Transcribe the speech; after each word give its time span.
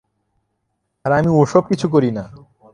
আর 1.05 1.11
আমি 1.11 1.29
ও-সব 1.31 1.63
কিছু 1.67 1.87
করি 1.89 2.11
না। 2.11 2.23